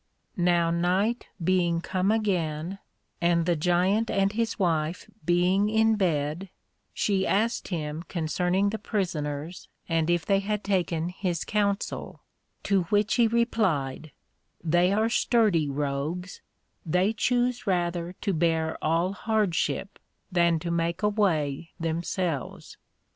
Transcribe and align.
Now 0.35 0.71
night 0.71 1.27
being 1.43 1.79
come 1.79 2.09
again, 2.09 2.79
and 3.21 3.45
the 3.45 3.55
Giant 3.55 4.09
and 4.09 4.33
his 4.33 4.57
Wife 4.57 5.05
being 5.27 5.69
in 5.69 5.95
bed, 5.95 6.49
she 6.91 7.27
asked 7.27 7.67
him 7.67 8.01
concerning 8.07 8.71
the 8.71 8.79
Prisoners, 8.79 9.69
and 9.87 10.09
if 10.09 10.25
they 10.25 10.39
had 10.39 10.63
taken 10.63 11.09
his 11.09 11.45
counsel: 11.45 12.23
To 12.63 12.85
which 12.85 13.13
he 13.13 13.27
replied, 13.27 14.11
They 14.63 14.91
are 14.91 15.07
sturdy 15.07 15.69
Rogues, 15.69 16.41
they 16.83 17.13
chuse 17.13 17.67
rather 17.67 18.13
to 18.21 18.33
bear 18.33 18.79
all 18.83 19.13
hardship, 19.13 19.99
than 20.31 20.57
to 20.61 20.71
make 20.71 21.03
away 21.03 21.73
themselves. 21.79 22.75